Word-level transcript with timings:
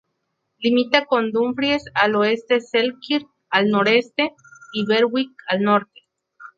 Limita 0.57 1.05
con 1.05 1.31
Dumfries 1.31 1.83
al 1.93 2.15
oeste, 2.15 2.59
Selkirk 2.59 3.27
al 3.51 3.69
noroeste, 3.69 4.33
y 4.73 4.83
Berwick 4.87 5.29
al 5.47 5.61
norte. 5.61 6.01